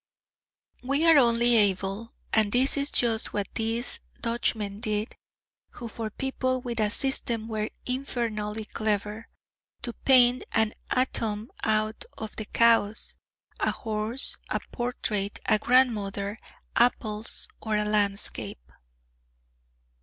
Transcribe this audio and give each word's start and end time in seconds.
We 0.81 1.05
are 1.05 1.19
only 1.19 1.55
able 1.57 2.13
and 2.33 2.51
this 2.51 2.75
is 2.75 2.89
just 2.89 3.33
what 3.33 3.47
these 3.53 3.99
Dutchmen 4.19 4.79
did, 4.79 5.15
who 5.73 5.87
for 5.87 6.09
people 6.09 6.59
with 6.59 6.79
a 6.79 6.89
system 6.89 7.47
were 7.47 7.69
infernally 7.85 8.65
clever, 8.65 9.27
to 9.83 9.93
paint 9.93 10.43
an 10.53 10.73
atom 10.89 11.51
out 11.63 12.03
of 12.17 12.35
the 12.35 12.45
chaos: 12.45 13.15
a 13.59 13.69
horse, 13.69 14.37
a 14.49 14.59
portrait, 14.71 15.37
a 15.45 15.59
grandmother, 15.59 16.39
apples 16.75 17.47
or 17.61 17.75
a 17.77 17.85
landscape. 17.85 18.71